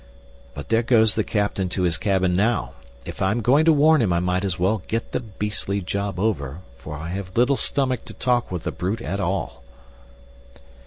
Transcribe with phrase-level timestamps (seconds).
[0.55, 2.71] "But there goes the captain to his cabin now.
[3.05, 6.19] If I am going to warn him I might as well get the beastly job
[6.19, 9.61] over for I have little stomach to talk with the brute at all."